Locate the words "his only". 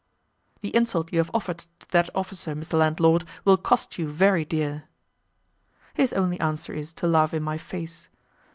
5.93-6.39